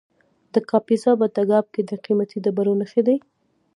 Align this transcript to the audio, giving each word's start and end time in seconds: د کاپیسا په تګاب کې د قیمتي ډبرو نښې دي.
د 0.53 0.55
کاپیسا 0.69 1.11
په 1.21 1.27
تګاب 1.37 1.65
کې 1.73 1.81
د 1.89 1.91
قیمتي 2.05 2.37
ډبرو 2.45 2.73
نښې 2.79 3.01
دي. 3.07 3.17